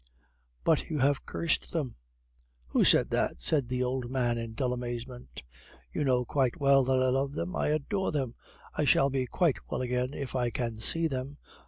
"But 0.63 0.89
you 0.89 0.97
have 0.97 1.27
cursed 1.27 1.73
them." 1.73 1.93
"Who 2.69 2.83
said 2.83 3.11
that!" 3.11 3.39
said 3.39 3.69
the 3.69 3.83
old 3.83 4.09
man 4.09 4.35
in 4.39 4.55
dull 4.55 4.73
amazement. 4.73 5.43
"You 5.93 6.03
know 6.03 6.25
quite 6.25 6.59
well 6.59 6.81
that 6.85 6.97
I 6.97 7.09
love 7.09 7.33
them, 7.33 7.55
I 7.55 7.67
adore 7.67 8.11
them! 8.11 8.33
I 8.73 8.83
shall 8.83 9.11
be 9.11 9.27
quite 9.27 9.57
well 9.69 9.81
again 9.83 10.15
if 10.15 10.35
I 10.35 10.49
can 10.49 10.73
see 10.79 11.05
them.... 11.05 11.37